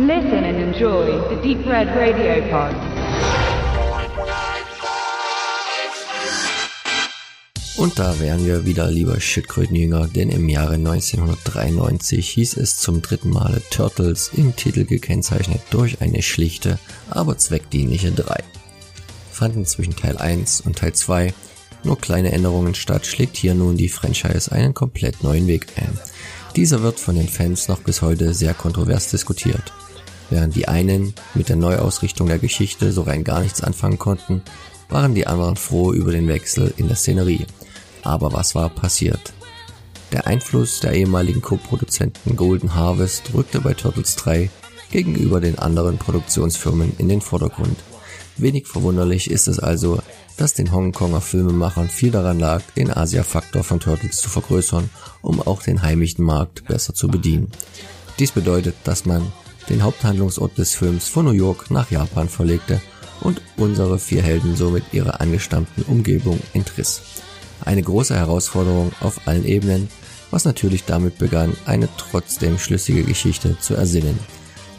Listen 0.00 0.44
and 0.44 0.56
enjoy 0.56 1.20
the 1.28 1.36
Deep 1.42 1.66
Red 1.66 1.88
Radio 1.88 2.40
Pod. 2.48 2.74
Und 7.76 7.98
da 7.98 8.18
wären 8.18 8.46
wir 8.46 8.64
wieder, 8.64 8.90
lieber 8.90 9.20
Schildkrötenjünger, 9.20 10.08
denn 10.08 10.30
im 10.30 10.48
Jahre 10.48 10.76
1993 10.76 12.30
hieß 12.30 12.56
es 12.56 12.78
zum 12.78 13.02
dritten 13.02 13.28
Male 13.28 13.60
Turtles 13.70 14.30
im 14.34 14.56
Titel 14.56 14.86
gekennzeichnet 14.86 15.60
durch 15.68 16.00
eine 16.00 16.22
schlichte, 16.22 16.78
aber 17.10 17.36
zweckdienliche 17.36 18.10
3. 18.10 18.42
Fanden 19.30 19.66
zwischen 19.66 19.96
Teil 19.96 20.16
1 20.16 20.62
und 20.62 20.78
Teil 20.78 20.94
2 20.94 21.34
nur 21.84 21.98
kleine 21.98 22.32
Änderungen 22.32 22.74
statt, 22.74 23.04
schlägt 23.04 23.36
hier 23.36 23.54
nun 23.54 23.76
die 23.76 23.90
Franchise 23.90 24.50
einen 24.50 24.72
komplett 24.72 25.22
neuen 25.22 25.46
Weg 25.46 25.66
ein. 25.76 25.98
Dieser 26.56 26.82
wird 26.82 26.98
von 26.98 27.16
den 27.16 27.28
Fans 27.28 27.68
noch 27.68 27.80
bis 27.80 28.00
heute 28.00 28.32
sehr 28.32 28.54
kontrovers 28.54 29.10
diskutiert. 29.10 29.74
Während 30.30 30.54
die 30.54 30.68
einen 30.68 31.14
mit 31.34 31.48
der 31.48 31.56
Neuausrichtung 31.56 32.28
der 32.28 32.38
Geschichte 32.38 32.92
so 32.92 33.02
rein 33.02 33.24
gar 33.24 33.40
nichts 33.40 33.62
anfangen 33.62 33.98
konnten, 33.98 34.42
waren 34.88 35.14
die 35.14 35.26
anderen 35.26 35.56
froh 35.56 35.92
über 35.92 36.12
den 36.12 36.28
Wechsel 36.28 36.72
in 36.76 36.88
der 36.88 36.96
Szenerie. 36.96 37.46
Aber 38.02 38.32
was 38.32 38.54
war 38.54 38.70
passiert? 38.70 39.32
Der 40.12 40.26
Einfluss 40.26 40.80
der 40.80 40.92
ehemaligen 40.94 41.42
Co-Produzenten 41.42 42.36
Golden 42.36 42.74
Harvest 42.74 43.34
rückte 43.34 43.60
bei 43.60 43.74
Turtles 43.74 44.16
3 44.16 44.50
gegenüber 44.90 45.40
den 45.40 45.58
anderen 45.58 45.98
Produktionsfirmen 45.98 46.92
in 46.98 47.08
den 47.08 47.20
Vordergrund. 47.20 47.76
Wenig 48.36 48.66
verwunderlich 48.66 49.30
ist 49.30 49.48
es 49.48 49.60
also, 49.60 50.00
dass 50.36 50.54
den 50.54 50.72
Hongkonger 50.72 51.20
Filmemachern 51.20 51.88
viel 51.88 52.10
daran 52.10 52.40
lag, 52.40 52.62
den 52.76 52.90
Asia-Faktor 52.90 53.62
von 53.62 53.78
Turtles 53.78 54.20
zu 54.20 54.28
vergrößern, 54.30 54.90
um 55.22 55.40
auch 55.42 55.62
den 55.62 55.82
heimischen 55.82 56.24
Markt 56.24 56.64
besser 56.66 56.94
zu 56.94 57.08
bedienen. 57.08 57.52
Dies 58.18 58.32
bedeutet, 58.32 58.74
dass 58.84 59.04
man 59.04 59.30
den 59.70 59.82
Haupthandlungsort 59.82 60.58
des 60.58 60.74
Films 60.74 61.08
von 61.08 61.24
New 61.24 61.32
York 61.32 61.70
nach 61.70 61.90
Japan 61.90 62.28
verlegte 62.28 62.80
und 63.20 63.40
unsere 63.56 63.98
vier 63.98 64.22
Helden 64.22 64.56
somit 64.56 64.84
ihrer 64.92 65.20
angestammten 65.20 65.84
Umgebung 65.84 66.38
entriss. 66.52 67.02
Eine 67.64 67.82
große 67.82 68.14
Herausforderung 68.14 68.92
auf 69.00 69.26
allen 69.26 69.44
Ebenen, 69.44 69.88
was 70.30 70.44
natürlich 70.44 70.84
damit 70.84 71.18
begann, 71.18 71.56
eine 71.66 71.88
trotzdem 71.96 72.58
schlüssige 72.58 73.04
Geschichte 73.04 73.58
zu 73.58 73.74
ersinnen. 73.74 74.18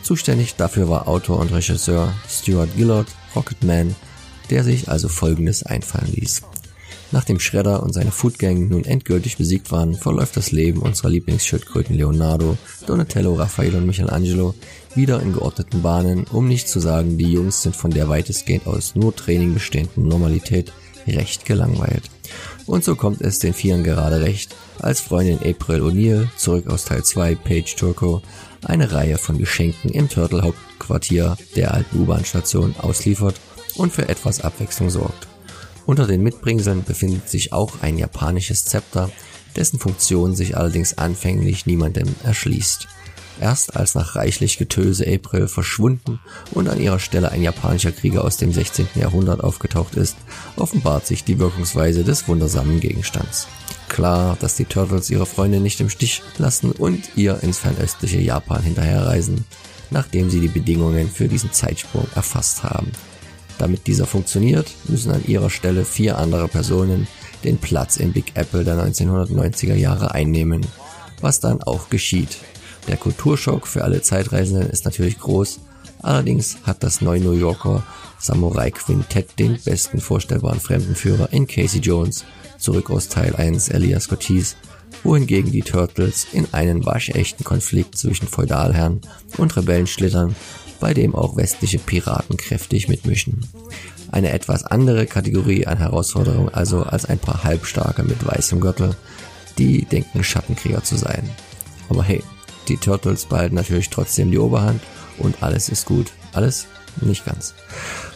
Zuständig 0.04 0.56
dafür 0.56 0.90
war 0.90 1.08
Autor 1.08 1.40
und 1.40 1.54
Regisseur 1.54 2.12
Stuart 2.28 2.70
Gillard, 2.76 3.08
Rocketman, 3.36 3.96
der 4.50 4.64
sich 4.64 4.90
also 4.90 5.08
folgendes 5.08 5.64
einfallen 5.64 6.12
ließ. 6.12 6.42
Nachdem 7.12 7.40
Shredder 7.40 7.84
und 7.84 7.94
seine 7.94 8.12
Foodgang 8.12 8.70
nun 8.70 8.86
endgültig 8.86 9.38
besiegt 9.38 9.72
waren, 9.72 9.96
verläuft 9.96 10.38
das 10.38 10.52
Leben 10.52 10.82
unserer 10.82 11.10
Lieblingsschildkröten 11.10 11.96
Leonardo, 11.96 12.58
Donatello, 12.88 13.34
Raphael 13.34 13.76
und 13.76 13.86
Michelangelo 13.86 14.56
wieder 14.96 15.22
in 15.22 15.34
geordneten 15.34 15.82
Bahnen, 15.82 16.26
um 16.32 16.48
nicht 16.48 16.70
zu 16.70 16.80
sagen, 16.80 17.18
die 17.18 17.32
Jungs 17.32 17.62
sind 17.62 17.76
von 17.76 17.92
der 17.92 18.08
weitestgehend 18.08 18.66
aus 18.66 18.96
nur 18.96 19.16
Training 19.16 19.54
bestehenden 19.54 20.08
Normalität 20.08 20.72
recht 21.06 21.46
gelangweilt. 21.46 22.04
Und 22.66 22.84
so 22.86 22.96
kommt 22.96 23.22
es 23.22 23.40
den 23.40 23.54
Vieren 23.54 23.84
gerade 23.84 24.22
recht, 24.22 24.56
als 24.80 25.02
Freundin 25.02 25.40
April 25.40 25.82
O'Neil, 25.82 26.28
zurück 26.38 26.68
aus 26.68 26.86
Teil 26.86 27.04
2, 27.04 27.36
Paige 27.36 27.76
Turco, 27.76 28.22
eine 28.64 28.92
Reihe 28.92 29.18
von 29.18 29.38
Geschenken 29.38 29.92
im 29.92 30.08
Turtle-Hauptquartier 30.08 31.36
der 31.56 31.74
alten 31.74 32.00
U-Bahn-Station 32.00 32.76
ausliefert 32.78 33.36
und 33.76 33.92
für 33.92 34.08
etwas 34.08 34.42
Abwechslung 34.42 34.90
sorgt. 34.90 35.31
Unter 35.86 36.08
den 36.08 36.22
Mitbringseln 36.22 36.84
befindet 36.84 37.30
sich 37.30 37.54
auch 37.54 37.82
ein 37.82 37.98
japanisches 37.98 38.66
Zepter, 38.66 39.10
dessen 39.56 39.80
Funktion 39.80 40.36
sich 40.36 40.56
allerdings 40.58 40.98
anfänglich 40.98 41.66
niemandem 41.66 42.16
erschließt. 42.24 42.88
Erst 43.40 43.76
als 43.76 43.96
nach 43.96 44.16
reichlich 44.16 44.60
Getöse 44.60 45.06
April 45.08 45.48
verschwunden 45.48 46.20
und 46.52 46.70
an 46.70 46.80
ihrer 46.80 47.00
Stelle 47.00 47.32
ein 47.32 47.42
japanischer 47.42 47.92
Krieger 47.92 48.24
aus 48.24 48.38
dem 48.38 48.54
16. 48.54 48.88
Jahrhundert 48.96 49.44
aufgetaucht 49.44 49.96
ist, 49.96 50.16
offenbart 50.58 51.08
sich 51.08 51.24
die 51.24 51.40
Wirkungsweise 51.40 52.04
des 52.04 52.28
wundersamen 52.28 52.80
Gegenstands. 52.80 53.48
Klar, 53.90 54.38
dass 54.40 54.56
die 54.56 54.66
Turtles 54.66 55.10
ihre 55.10 55.26
Freunde 55.26 55.60
nicht 55.60 55.82
im 55.82 55.90
Stich 55.90 56.22
lassen 56.38 56.72
und 56.72 57.18
ihr 57.18 57.42
ins 57.42 57.58
fernöstliche 57.58 58.20
Japan 58.20 58.62
hinterherreisen, 58.62 59.44
nachdem 59.90 60.30
sie 60.30 60.40
die 60.40 60.48
Bedingungen 60.48 61.10
für 61.10 61.28
diesen 61.28 61.52
Zeitsprung 61.52 62.08
erfasst 62.16 62.64
haben. 62.64 62.92
Damit 63.62 63.86
dieser 63.86 64.08
funktioniert, 64.08 64.72
müssen 64.88 65.12
an 65.12 65.24
ihrer 65.28 65.52
Stelle 65.52 65.86
vier 65.86 66.18
andere 66.18 66.48
Personen 66.48 67.08
den 67.44 67.60
Platz 67.60 67.98
im 67.98 68.12
Big 68.12 68.32
Apple 68.34 68.64
der 68.64 68.74
1990er 68.76 69.76
Jahre 69.76 70.16
einnehmen, 70.16 70.66
was 71.22 71.42
dann 71.42 71.62
auch 71.62 71.90
geschieht. 71.92 72.40
Der 72.88 72.98
Kulturschock 72.98 73.68
für 73.68 73.84
alle 73.84 74.02
Zeitreisenden 74.02 74.68
ist 74.68 74.86
natürlich 74.86 75.20
groß, 75.20 75.60
allerdings 76.02 76.58
hat 76.64 76.84
das 76.84 77.02
neue 77.02 77.22
New 77.22 77.32
Yorker 77.34 77.84
Samurai 78.20 78.72
Quintett 78.72 79.40
den 79.40 79.60
besten 79.64 80.00
vorstellbaren 80.00 80.60
Fremdenführer 80.60 81.34
in 81.34 81.48
Casey 81.48 81.80
Jones, 81.80 82.24
zurück 82.60 82.92
aus 82.92 83.08
Teil 83.08 83.36
1 83.36 83.70
Elias 83.70 84.08
Cortez, 84.08 84.56
wohingegen 85.04 85.52
die 85.52 85.62
Turtles 85.62 86.28
in 86.32 86.48
einen 86.52 86.86
waschechten 86.86 87.44
Konflikt 87.44 87.98
zwischen 87.98 88.28
Feudalherren 88.28 89.02
und 89.38 89.56
Rebellen 89.58 89.88
schlittern, 89.88 90.36
bei 90.80 90.94
dem 90.94 91.16
auch 91.16 91.38
westliche 91.38 91.80
Piraten 91.80 92.38
kräftig 92.38 92.88
mitmischen. 92.88 93.48
Eine 94.12 94.32
etwas 94.32 94.64
andere 94.64 95.06
Kategorie 95.06 95.66
an 95.66 95.78
Herausforderung 95.78 96.50
also 96.50 96.84
als 96.84 97.06
ein 97.06 97.20
paar 97.20 97.44
Halbstarke 97.44 98.04
mit 98.04 98.26
weißem 98.26 98.60
Gürtel, 98.60 98.96
die 99.58 99.86
denken 99.86 100.24
Schattenkrieger 100.24 100.84
zu 100.84 100.98
sein. 100.98 101.30
Aber 101.90 102.04
hey, 102.04 102.24
die 102.68 102.78
Turtles 102.78 103.26
behalten 103.26 103.56
natürlich 103.56 103.90
trotzdem 103.90 104.32
die 104.32 104.38
Oberhand 104.38 104.82
und 105.22 105.42
alles 105.44 105.70
ist 105.70 105.86
gut. 105.86 106.12
Alles? 106.34 106.68
Nicht 107.00 107.26
ganz. 107.26 107.54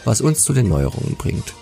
Was 0.04 0.20
uns 0.20 0.42
zu 0.42 0.52
den 0.52 0.68
Neuerungen 0.68 1.16
bringt. 1.16 1.54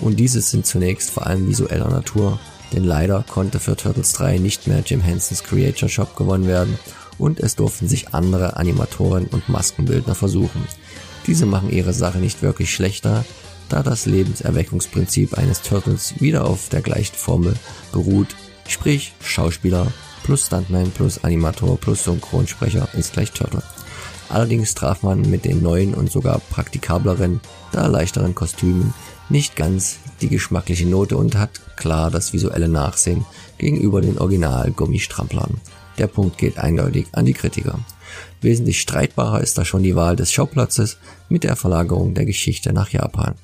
Und 0.00 0.18
diese 0.18 0.40
sind 0.40 0.66
zunächst 0.66 1.10
vor 1.10 1.26
allem 1.26 1.46
visueller 1.46 1.88
Natur, 1.88 2.40
denn 2.72 2.84
leider 2.84 3.24
konnte 3.28 3.60
für 3.60 3.76
Turtles 3.76 4.12
3 4.14 4.38
nicht 4.38 4.66
mehr 4.66 4.82
Jim 4.84 5.00
Hensons 5.00 5.44
Creature 5.44 5.90
Shop 5.90 6.16
gewonnen 6.16 6.46
werden 6.46 6.78
und 7.18 7.40
es 7.40 7.56
durften 7.56 7.88
sich 7.88 8.14
andere 8.14 8.56
Animatoren 8.56 9.26
und 9.26 9.48
Maskenbildner 9.48 10.14
versuchen. 10.14 10.66
Diese 11.26 11.46
machen 11.46 11.70
ihre 11.70 11.92
Sache 11.92 12.18
nicht 12.18 12.42
wirklich 12.42 12.74
schlechter, 12.74 13.24
da 13.68 13.82
das 13.82 14.06
Lebenserweckungsprinzip 14.06 15.34
eines 15.38 15.62
Turtles 15.62 16.20
wieder 16.20 16.44
auf 16.44 16.68
der 16.68 16.82
gleichen 16.82 17.14
Formel 17.14 17.54
beruht, 17.92 18.34
sprich 18.68 19.14
Schauspieler 19.22 19.92
plus 20.24 20.46
Stuntman 20.46 20.90
plus 20.90 21.22
Animator 21.22 21.78
plus 21.78 22.04
Synchronsprecher 22.04 22.88
ist 22.94 23.12
gleich 23.12 23.32
Turtle. 23.32 23.62
Allerdings 24.32 24.74
traf 24.74 25.02
man 25.02 25.20
mit 25.28 25.44
den 25.44 25.62
neuen 25.62 25.92
und 25.92 26.10
sogar 26.10 26.38
praktikableren, 26.38 27.40
da 27.70 27.86
leichteren 27.86 28.34
Kostümen 28.34 28.94
nicht 29.28 29.56
ganz 29.56 29.98
die 30.22 30.28
geschmackliche 30.28 30.86
Note 30.86 31.18
und 31.18 31.36
hat 31.36 31.60
klar 31.76 32.10
das 32.10 32.32
visuelle 32.32 32.68
Nachsehen 32.68 33.26
gegenüber 33.58 34.00
den 34.00 34.18
Original-Gummistramplern. 34.18 35.60
Der 35.98 36.06
Punkt 36.06 36.38
geht 36.38 36.56
eindeutig 36.56 37.08
an 37.12 37.26
die 37.26 37.34
Kritiker. 37.34 37.78
Wesentlich 38.40 38.80
streitbarer 38.80 39.42
ist 39.42 39.58
da 39.58 39.66
schon 39.66 39.82
die 39.82 39.96
Wahl 39.96 40.16
des 40.16 40.32
Schauplatzes 40.32 40.96
mit 41.28 41.44
der 41.44 41.54
Verlagerung 41.54 42.14
der 42.14 42.24
Geschichte 42.24 42.72
nach 42.72 42.88
Japan. 42.88 43.34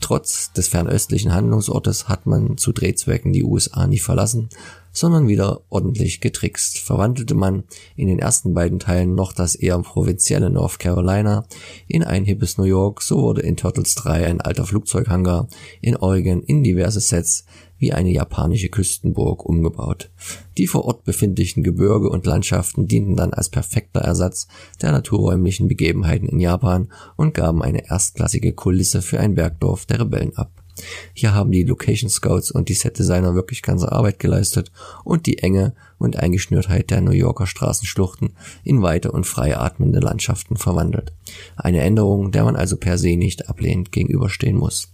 Trotz 0.00 0.52
des 0.52 0.68
fernöstlichen 0.68 1.32
Handlungsortes 1.32 2.08
hat 2.08 2.24
man 2.26 2.56
zu 2.56 2.70
Drehzwecken 2.70 3.32
die 3.32 3.42
USA 3.42 3.88
nie 3.88 3.98
verlassen, 3.98 4.48
sondern 4.94 5.28
wieder 5.28 5.60
ordentlich 5.68 6.20
getrickst. 6.20 6.78
Verwandelte 6.78 7.34
man 7.34 7.64
in 7.96 8.08
den 8.08 8.18
ersten 8.18 8.54
beiden 8.54 8.78
Teilen 8.78 9.14
noch 9.14 9.34
das 9.34 9.54
eher 9.54 9.78
provinzielle 9.80 10.48
North 10.48 10.78
Carolina 10.78 11.44
in 11.86 12.02
ein 12.02 12.24
hippes 12.24 12.56
New 12.56 12.64
York, 12.64 13.02
so 13.02 13.20
wurde 13.20 13.42
in 13.42 13.58
Turtles 13.58 13.94
3 13.96 14.26
ein 14.26 14.40
alter 14.40 14.64
Flugzeughangar 14.64 15.48
in 15.82 15.96
Oregon 15.96 16.42
in 16.42 16.62
diverse 16.62 17.00
Sets 17.00 17.44
wie 17.76 17.92
eine 17.92 18.10
japanische 18.10 18.70
Küstenburg 18.70 19.44
umgebaut. 19.44 20.10
Die 20.56 20.66
vor 20.66 20.86
Ort 20.86 21.04
befindlichen 21.04 21.62
Gebirge 21.62 22.08
und 22.08 22.24
Landschaften 22.24 22.86
dienten 22.88 23.16
dann 23.16 23.34
als 23.34 23.50
perfekter 23.50 24.00
Ersatz 24.00 24.46
der 24.80 24.92
naturräumlichen 24.92 25.68
Begebenheiten 25.68 26.28
in 26.28 26.40
Japan 26.40 26.90
und 27.16 27.34
gaben 27.34 27.62
eine 27.62 27.90
erstklassige 27.90 28.52
Kulisse 28.52 29.02
für 29.02 29.20
ein 29.20 29.34
Bergdorf 29.34 29.84
der 29.84 30.00
Rebellen 30.00 30.34
ab. 30.36 30.63
Hier 31.12 31.34
haben 31.34 31.52
die 31.52 31.62
Location 31.62 32.10
Scouts 32.10 32.50
und 32.50 32.68
die 32.68 32.74
Set 32.74 32.98
Designer 32.98 33.34
wirklich 33.34 33.62
ganze 33.62 33.92
Arbeit 33.92 34.18
geleistet 34.18 34.72
und 35.04 35.26
die 35.26 35.38
Enge 35.38 35.74
und 35.98 36.16
Eingeschnürtheit 36.16 36.90
der 36.90 37.00
New 37.00 37.12
Yorker 37.12 37.46
Straßenschluchten 37.46 38.34
in 38.64 38.82
weite 38.82 39.12
und 39.12 39.26
frei 39.26 39.56
atmende 39.56 40.00
Landschaften 40.00 40.56
verwandelt. 40.56 41.12
Eine 41.56 41.80
Änderung, 41.80 42.32
der 42.32 42.44
man 42.44 42.56
also 42.56 42.76
per 42.76 42.98
se 42.98 43.16
nicht 43.16 43.48
ablehnend 43.48 43.92
gegenüberstehen 43.92 44.56
muss. 44.56 44.88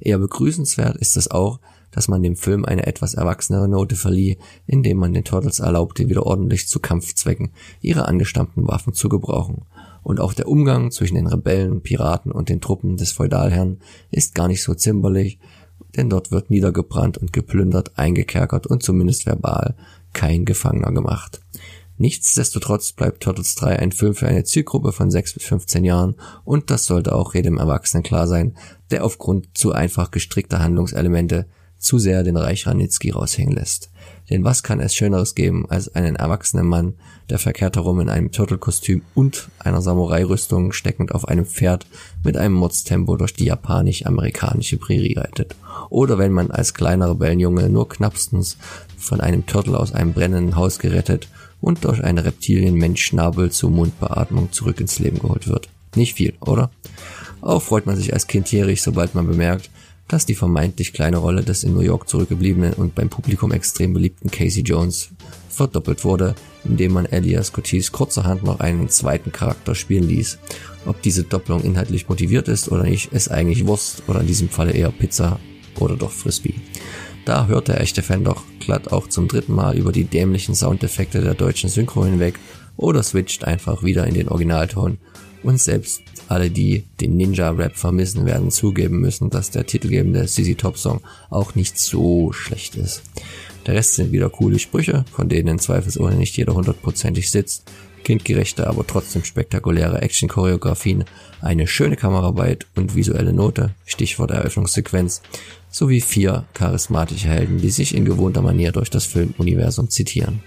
Eher 0.00 0.18
begrüßenswert 0.18 0.96
ist 0.96 1.16
es 1.16 1.30
auch, 1.30 1.58
dass 1.90 2.06
man 2.06 2.22
dem 2.22 2.36
Film 2.36 2.64
eine 2.64 2.86
etwas 2.86 3.14
erwachsenere 3.14 3.68
Note 3.68 3.96
verlieh, 3.96 4.36
indem 4.66 4.98
man 4.98 5.14
den 5.14 5.24
Turtles 5.24 5.58
erlaubte, 5.58 6.08
wieder 6.08 6.26
ordentlich 6.26 6.68
zu 6.68 6.80
Kampfzwecken 6.80 7.50
ihre 7.80 8.06
angestammten 8.06 8.68
Waffen 8.68 8.92
zu 8.92 9.08
gebrauchen 9.08 9.62
und 10.08 10.20
auch 10.20 10.32
der 10.32 10.48
Umgang 10.48 10.90
zwischen 10.90 11.16
den 11.16 11.26
Rebellen, 11.26 11.82
Piraten 11.82 12.32
und 12.32 12.48
den 12.48 12.62
Truppen 12.62 12.96
des 12.96 13.12
Feudalherrn 13.12 13.76
ist 14.10 14.34
gar 14.34 14.48
nicht 14.48 14.62
so 14.62 14.72
zimperlich, 14.72 15.38
denn 15.98 16.08
dort 16.08 16.30
wird 16.30 16.48
niedergebrannt 16.48 17.18
und 17.18 17.34
geplündert, 17.34 17.98
eingekerkert 17.98 18.66
und 18.66 18.82
zumindest 18.82 19.26
verbal 19.26 19.76
kein 20.14 20.46
Gefangener 20.46 20.92
gemacht. 20.92 21.42
Nichtsdestotrotz 21.98 22.92
bleibt 22.92 23.22
Turtles 23.22 23.54
3 23.56 23.80
ein 23.80 23.92
Film 23.92 24.14
für 24.14 24.26
eine 24.26 24.44
Zielgruppe 24.44 24.92
von 24.92 25.10
6 25.10 25.34
bis 25.34 25.44
15 25.44 25.84
Jahren 25.84 26.14
und 26.42 26.70
das 26.70 26.86
sollte 26.86 27.14
auch 27.14 27.34
jedem 27.34 27.58
Erwachsenen 27.58 28.02
klar 28.02 28.26
sein, 28.26 28.56
der 28.90 29.04
aufgrund 29.04 29.58
zu 29.58 29.72
einfach 29.72 30.10
gestrickter 30.10 30.60
Handlungselemente 30.60 31.48
zu 31.76 31.98
sehr 31.98 32.22
den 32.22 32.38
Reich 32.38 32.66
Ranitzky 32.66 33.10
raushängen 33.10 33.54
lässt. 33.54 33.90
Denn 34.30 34.44
was 34.44 34.62
kann 34.62 34.80
es 34.80 34.94
Schöneres 34.94 35.34
geben 35.34 35.66
als 35.70 35.94
einen 35.94 36.16
erwachsenen 36.16 36.66
Mann, 36.66 36.94
der 37.30 37.38
verkehrt 37.38 37.76
herum 37.76 38.00
in 38.00 38.08
einem 38.08 38.30
Turtle-Kostüm 38.30 39.02
und 39.14 39.48
einer 39.58 39.80
Samurai-Rüstung 39.80 40.72
steckend 40.72 41.14
auf 41.14 41.26
einem 41.28 41.46
Pferd 41.46 41.86
mit 42.24 42.36
einem 42.36 42.54
Mordstempo 42.54 43.16
durch 43.16 43.34
die 43.34 43.46
japanisch-amerikanische 43.46 44.76
Prärie 44.76 45.14
reitet. 45.14 45.56
Oder 45.90 46.18
wenn 46.18 46.32
man 46.32 46.50
als 46.50 46.74
kleiner 46.74 47.10
Rebellenjunge 47.10 47.68
nur 47.68 47.88
knappstens 47.88 48.58
von 48.98 49.20
einem 49.20 49.46
Turtle 49.46 49.78
aus 49.78 49.92
einem 49.92 50.12
brennenden 50.12 50.56
Haus 50.56 50.78
gerettet 50.78 51.28
und 51.60 51.84
durch 51.84 52.02
eine 52.04 52.24
Reptilien-Mensch-Schnabel 52.24 53.50
zur 53.50 53.70
Mundbeatmung 53.70 54.52
zurück 54.52 54.80
ins 54.80 54.98
Leben 54.98 55.18
geholt 55.18 55.48
wird. 55.48 55.68
Nicht 55.94 56.14
viel, 56.14 56.34
oder? 56.40 56.70
Auch 57.40 57.62
freut 57.62 57.86
man 57.86 57.96
sich 57.96 58.12
als 58.12 58.26
Kind 58.26 58.50
jährig, 58.52 58.82
sobald 58.82 59.14
man 59.14 59.26
bemerkt, 59.26 59.70
dass 60.08 60.26
die 60.26 60.34
vermeintlich 60.34 60.92
kleine 60.92 61.18
Rolle 61.18 61.42
des 61.42 61.62
in 61.62 61.74
New 61.74 61.80
York 61.80 62.08
zurückgebliebenen 62.08 62.72
und 62.72 62.94
beim 62.94 63.10
Publikum 63.10 63.52
extrem 63.52 63.92
beliebten 63.92 64.30
Casey 64.30 64.62
Jones 64.62 65.10
verdoppelt 65.50 66.04
wurde, 66.04 66.34
indem 66.64 66.92
man 66.92 67.06
Elias 67.06 67.52
Cotis 67.52 67.92
kurzerhand 67.92 68.42
noch 68.42 68.60
einen 68.60 68.88
zweiten 68.88 69.32
Charakter 69.32 69.74
spielen 69.74 70.08
ließ. 70.08 70.38
Ob 70.86 71.02
diese 71.02 71.24
Doppelung 71.24 71.62
inhaltlich 71.62 72.08
motiviert 72.08 72.48
ist 72.48 72.70
oder 72.72 72.84
nicht, 72.84 73.12
ist 73.12 73.30
eigentlich 73.30 73.66
Wurst 73.66 74.02
oder 74.08 74.20
in 74.20 74.26
diesem 74.26 74.48
Falle 74.48 74.72
eher 74.72 74.90
Pizza 74.90 75.38
oder 75.78 75.96
doch 75.96 76.10
Frisbee. 76.10 76.54
Da 77.24 77.46
hört 77.46 77.68
der 77.68 77.80
echte 77.80 78.02
Fan 78.02 78.24
doch 78.24 78.42
glatt 78.58 78.90
auch 78.90 79.08
zum 79.08 79.28
dritten 79.28 79.54
Mal 79.54 79.76
über 79.76 79.92
die 79.92 80.04
dämlichen 80.04 80.54
Soundeffekte 80.54 81.20
der 81.20 81.34
deutschen 81.34 81.68
Synchro 81.68 82.04
hinweg 82.04 82.38
oder 82.78 83.02
switcht 83.02 83.44
einfach 83.44 83.82
wieder 83.82 84.06
in 84.06 84.14
den 84.14 84.28
Originalton 84.28 84.96
und 85.48 85.60
selbst 85.60 86.02
alle, 86.28 86.50
die 86.50 86.84
den 87.00 87.16
Ninja-Rap 87.16 87.76
vermissen, 87.76 88.26
werden 88.26 88.50
zugeben 88.50 89.00
müssen, 89.00 89.30
dass 89.30 89.50
der 89.50 89.66
titelgebende 89.66 90.26
CZ 90.26 90.58
Top-Song 90.58 91.00
auch 91.30 91.54
nicht 91.54 91.78
so 91.78 92.32
schlecht 92.32 92.76
ist. 92.76 93.02
Der 93.66 93.74
Rest 93.74 93.94
sind 93.94 94.12
wieder 94.12 94.28
coole 94.28 94.58
Sprüche, 94.58 95.04
von 95.12 95.28
denen 95.28 95.58
zweifelsohne 95.58 96.16
nicht 96.16 96.36
jeder 96.36 96.54
hundertprozentig 96.54 97.30
sitzt, 97.30 97.64
kindgerechte, 98.04 98.66
aber 98.66 98.86
trotzdem 98.86 99.24
spektakuläre 99.24 100.02
Action-Choreografien, 100.02 101.04
eine 101.40 101.66
schöne 101.66 101.96
Kameraarbeit 101.96 102.66
und 102.76 102.94
visuelle 102.94 103.32
Note, 103.32 103.74
Stichwort 103.86 104.30
Eröffnungssequenz, 104.30 105.22
sowie 105.70 106.00
vier 106.00 106.44
charismatische 106.54 107.28
Helden, 107.28 107.58
die 107.58 107.70
sich 107.70 107.94
in 107.94 108.04
gewohnter 108.04 108.42
Manier 108.42 108.72
durch 108.72 108.90
das 108.90 109.04
Filmuniversum 109.04 109.90
zitieren. 109.90 110.42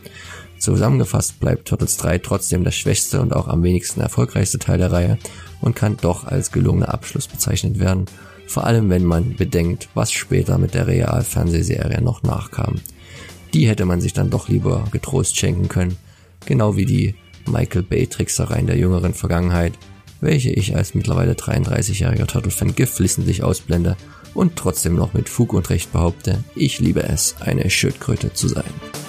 Zusammengefasst 0.62 1.40
bleibt 1.40 1.68
Turtles 1.68 1.98
3 1.98 2.20
trotzdem 2.20 2.64
das 2.64 2.76
schwächste 2.76 3.20
und 3.20 3.36
auch 3.36 3.48
am 3.48 3.64
wenigsten 3.64 4.00
erfolgreichste 4.00 4.60
Teil 4.60 4.78
der 4.78 4.92
Reihe 4.92 5.18
und 5.60 5.76
kann 5.76 5.98
doch 6.00 6.24
als 6.24 6.52
gelungener 6.52 6.94
Abschluss 6.94 7.28
bezeichnet 7.28 7.80
werden, 7.80 8.06
vor 8.46 8.66
allem 8.66 8.92
wenn 8.92 9.04
man 9.04 9.36
bedenkt, 9.36 9.90
was 9.96 10.12
später 10.12 10.60
mit 10.60 10.76
der 10.76 10.86
Real-Fernsehserie 10.86 12.04
noch 12.04 12.22
nachkam. 12.22 12.80
Die 13.56 13.68
hätte 13.68 13.86
man 13.86 14.02
sich 14.02 14.14
dann 14.14 14.30
doch 14.30 14.50
lieber 14.50 14.86
getrost 14.92 15.36
schenken 15.36 15.68
können, 15.68 15.98
genau 16.46 16.76
wie 16.76 16.86
die 16.86 17.16
Michael 17.48 17.82
Bay-Tricksereien 17.82 18.68
der 18.68 18.78
jüngeren 18.78 19.16
Vergangenheit, 19.16 19.74
welche 20.20 20.52
ich 20.52 20.76
als 20.76 20.94
mittlerweile 20.94 21.34
33-jähriger 21.34 22.28
Turtle-Fan 22.28 22.76
geflissentlich 22.76 23.42
ausblende 23.42 23.98
und 24.36 24.58
trotzdem 24.58 24.94
noch 24.94 25.14
mit 25.14 25.28
Fug 25.28 25.54
und 25.54 25.72
Recht 25.72 25.92
behaupte, 25.92 26.44
ich 26.54 26.80
liebe 26.80 27.02
es, 27.02 27.36
eine 27.40 27.68
Schildkröte 27.72 28.32
zu 28.34 28.48
sein. 28.48 29.01